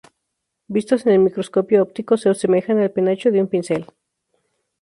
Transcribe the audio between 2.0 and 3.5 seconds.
se asemejan al penacho de un